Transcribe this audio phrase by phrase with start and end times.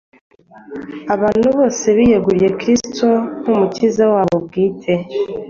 [1.15, 3.07] Abantu bose biyeguriye Kristo
[3.41, 4.93] nk’Umukiza wabo bwite,